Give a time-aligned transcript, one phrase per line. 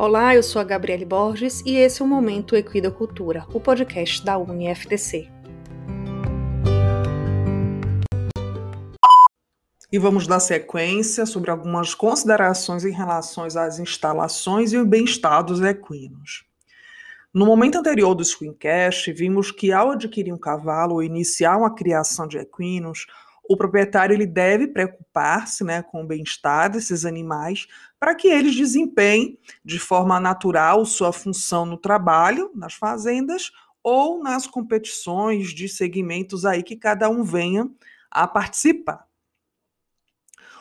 [0.00, 4.38] Olá, eu sou a Gabriele Borges e esse é o Momento Equidocultura, o podcast da
[4.38, 5.28] UniFTC.
[9.90, 15.60] E vamos dar sequência sobre algumas considerações em relação às instalações e o bem-estar dos
[15.62, 16.44] equinos.
[17.34, 22.28] No momento anterior do Screencast, vimos que ao adquirir um cavalo ou iniciar uma criação
[22.28, 23.04] de equinos,
[23.48, 27.66] o proprietário ele deve preocupar-se né, com o bem-estar desses animais
[27.98, 33.50] para que eles desempenhem de forma natural sua função no trabalho, nas fazendas
[33.82, 37.70] ou nas competições de segmentos aí que cada um venha
[38.10, 39.08] a participar.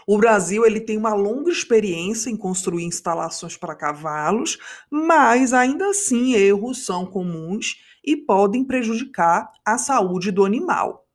[0.10, 4.58] O Brasil ele tem uma longa experiência em construir instalações para cavalos,
[4.90, 11.07] mas ainda assim erros são comuns e podem prejudicar a saúde do animal.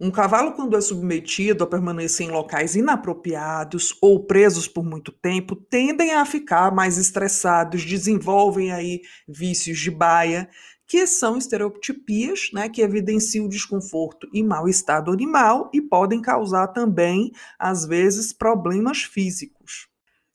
[0.00, 5.54] Um cavalo, quando é submetido a permanecer em locais inapropriados ou presos por muito tempo,
[5.54, 10.48] tendem a ficar mais estressados, desenvolvem aí vícios de baia,
[10.86, 17.30] que são estereotipias né, que evidenciam desconforto e mal-estar do animal e podem causar também,
[17.58, 19.88] às vezes, problemas físicos.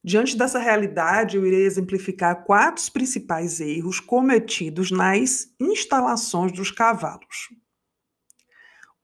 [0.04, 7.50] Diante dessa realidade, eu irei exemplificar quatro principais erros cometidos nas instalações dos cavalos.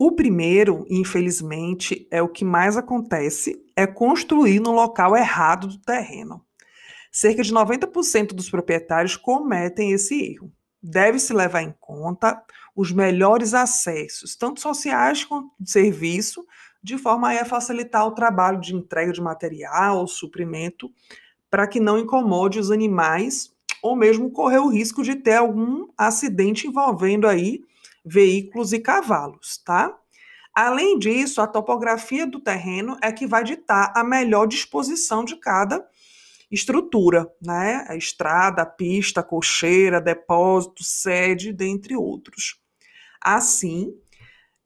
[0.06, 6.44] O primeiro, infelizmente, é o que mais acontece, é construir no local errado do terreno.
[7.10, 10.52] Cerca de 90% dos proprietários cometem esse erro
[10.84, 12.44] deve-se levar em conta
[12.76, 16.46] os melhores acessos, tanto sociais quanto de serviço,
[16.84, 20.92] de forma a facilitar o trabalho de entrega de material, suprimento,
[21.50, 26.68] para que não incomode os animais ou mesmo correr o risco de ter algum acidente
[26.68, 27.64] envolvendo aí
[28.06, 29.98] veículos e cavalos, tá?
[30.54, 35.84] Além disso, a topografia do terreno é que vai ditar a melhor disposição de cada
[36.52, 37.86] estrutura, né?
[37.90, 42.60] A estrada, a pista, cocheira, depósito, sede, dentre outros.
[43.20, 43.96] Assim,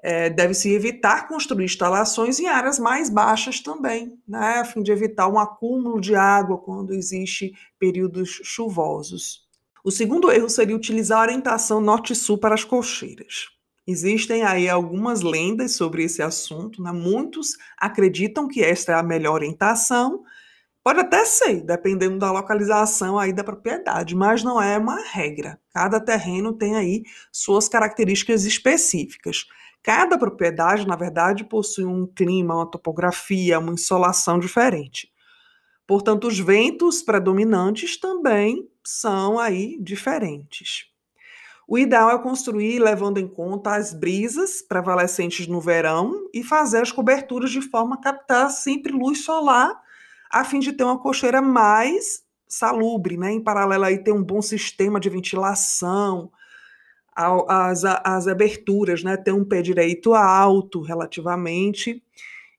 [0.03, 4.59] é, deve-se evitar construir instalações em áreas mais baixas também, né?
[4.59, 9.46] a fim de evitar um acúmulo de água quando existe períodos chuvosos.
[9.83, 13.49] O segundo erro seria utilizar a orientação norte-sul para as cocheiras.
[13.85, 16.91] Existem aí algumas lendas sobre esse assunto, né?
[16.91, 20.23] muitos acreditam que esta é a melhor orientação,
[20.87, 25.59] Pode até ser, dependendo da localização aí da propriedade, mas não é uma regra.
[25.73, 29.45] Cada terreno tem aí suas características específicas.
[29.83, 35.11] Cada propriedade, na verdade, possui um clima, uma topografia, uma insolação diferente.
[35.85, 40.85] Portanto, os ventos predominantes também são aí diferentes.
[41.67, 46.89] O ideal é construir levando em conta as brisas prevalecentes no verão e fazer as
[46.89, 49.77] coberturas de forma a captar sempre luz solar
[50.31, 53.33] a fim de ter uma cocheira mais salubre, né?
[53.33, 56.31] Em paralelo aí ter um bom sistema de ventilação,
[57.13, 59.17] as, as aberturas, né?
[59.17, 62.01] Ter um pé direito alto relativamente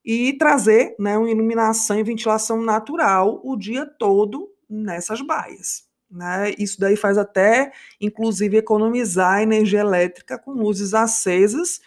[0.05, 5.88] e trazer né, uma iluminação e ventilação natural o dia todo nessas baias.
[6.09, 6.53] Né?
[6.57, 7.71] Isso daí faz até,
[8.01, 11.79] inclusive, economizar energia elétrica com luzes acesas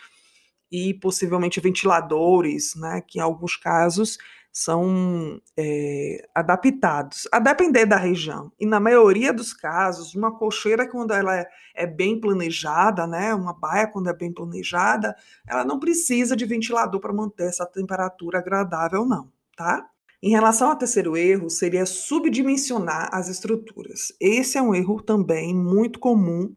[0.70, 3.02] e possivelmente ventiladores, né?
[3.06, 4.16] Que em alguns casos
[4.52, 8.52] são é, adaptados, a depender da região.
[8.60, 13.54] E na maioria dos casos, uma cocheira, quando ela é, é, bem planejada, né, uma
[13.54, 15.16] baia, quando é bem planejada,
[15.48, 19.88] ela não precisa de ventilador para manter essa temperatura agradável, não, tá?
[20.22, 24.12] Em relação ao terceiro erro, seria subdimensionar as estruturas.
[24.20, 26.54] Esse é um erro também muito comum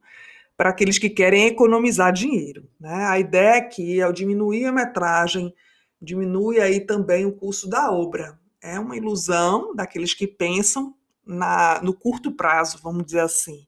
[0.55, 2.69] para aqueles que querem economizar dinheiro.
[2.79, 2.93] Né?
[2.93, 5.53] A ideia é que, ao diminuir a metragem
[5.99, 8.39] diminui aí também o custo da obra.
[8.61, 10.93] É uma ilusão daqueles que pensam
[11.25, 13.65] na, no curto prazo, vamos dizer assim.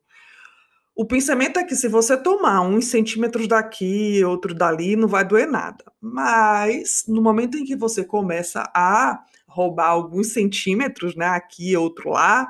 [0.95, 5.47] O pensamento é que se você tomar uns centímetros daqui, outro dali, não vai doer
[5.47, 5.83] nada.
[6.01, 9.23] Mas no momento em que você começa a
[9.57, 12.47] roubar alguns centímetros, né, aqui, outro lá,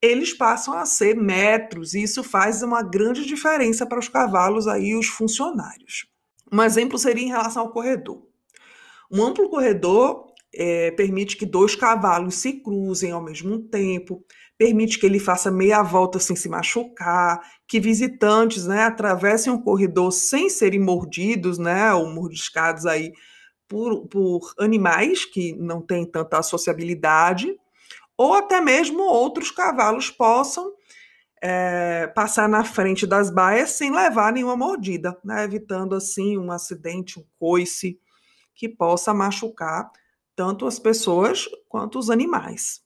[0.00, 4.94] eles passam a ser metros, e isso faz uma grande diferença para os cavalos aí,
[4.94, 6.06] os funcionários.
[6.50, 8.26] Um exemplo seria em relação ao corredor.
[9.10, 14.24] Um amplo corredor é, permite que dois cavalos se cruzem ao mesmo tempo,
[14.56, 20.10] permite que ele faça meia volta sem se machucar, que visitantes né, atravessem um corredor
[20.10, 23.12] sem serem mordidos né, ou mordiscados aí
[23.68, 27.58] por, por animais que não têm tanta sociabilidade,
[28.16, 30.72] ou até mesmo outros cavalos possam
[31.42, 37.18] é, passar na frente das baias sem levar nenhuma mordida, né, evitando assim um acidente,
[37.18, 38.00] um coice
[38.54, 39.90] que possa machucar
[40.34, 42.80] tanto as pessoas quanto os animais.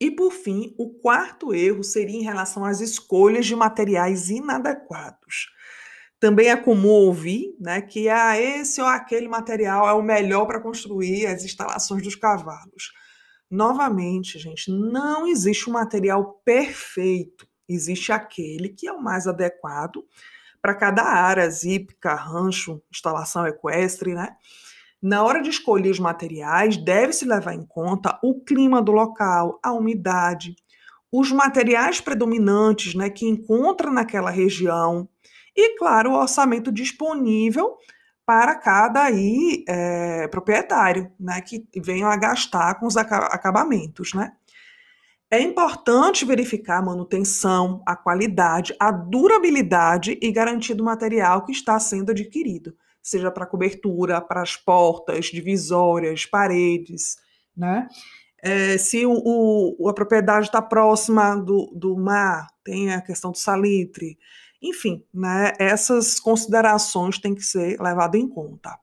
[0.00, 5.50] E por fim, o quarto erro seria em relação às escolhas de materiais inadequados.
[6.20, 10.60] Também é comum ouvir né, que ah, esse ou aquele material é o melhor para
[10.60, 12.92] construir as instalações dos cavalos.
[13.50, 17.48] Novamente, gente, não existe um material perfeito.
[17.66, 20.04] Existe aquele que é o mais adequado
[20.60, 24.36] para cada área, zípica, rancho, instalação equestre, né?
[25.02, 29.72] Na hora de escolher os materiais, deve-se levar em conta o clima do local, a
[29.72, 30.54] umidade,
[31.10, 35.08] os materiais predominantes né, que encontra naquela região
[35.60, 37.76] e, claro, o orçamento disponível
[38.24, 44.14] para cada aí, é, proprietário né, que venham a gastar com os acabamentos.
[44.14, 44.32] Né?
[45.30, 51.78] É importante verificar a manutenção, a qualidade, a durabilidade e garantia do material que está
[51.78, 57.16] sendo adquirido seja para cobertura, para as portas, divisórias, paredes,
[57.56, 57.88] né?
[58.42, 63.36] É, se o, o, a propriedade está próxima do, do mar, tem a questão do
[63.36, 64.16] salitre,
[64.62, 68.78] enfim, né, essas considerações têm que ser levadas em conta.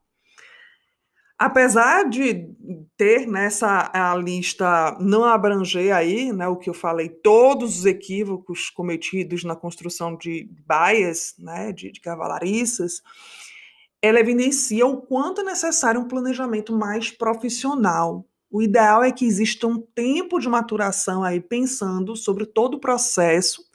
[1.40, 2.50] Apesar de
[2.98, 8.72] ter nessa a lista não abranger aí, né, o que eu falei, todos os equívocos
[8.72, 13.04] cometidos na construção de baias, né, de, de cavalariças,
[14.02, 18.26] ela evidencia o quanto é necessário um planejamento mais profissional.
[18.50, 23.67] O ideal é que exista um tempo de maturação aí pensando sobre todo o processo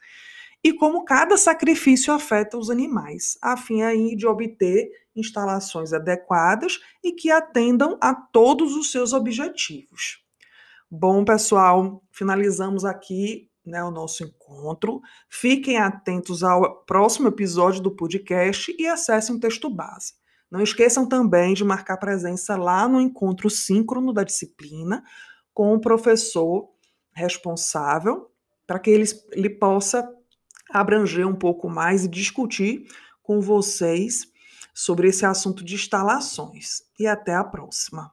[0.65, 7.13] e como cada sacrifício afeta os animais, a fim aí de obter instalações adequadas e
[7.13, 10.23] que atendam a todos os seus objetivos.
[10.91, 15.01] Bom, pessoal, finalizamos aqui né, o nosso encontro.
[15.29, 20.15] Fiquem atentos ao próximo episódio do podcast e acessem o texto base.
[20.51, 25.03] Não esqueçam também de marcar presença lá no encontro síncrono da disciplina
[25.55, 26.69] com o professor
[27.15, 28.31] responsável,
[28.67, 30.07] para que ele, ele possa
[30.73, 32.87] abranger um pouco mais e discutir
[33.23, 34.27] com vocês
[34.75, 36.83] sobre esse assunto de instalações.
[36.99, 38.11] E até a próxima.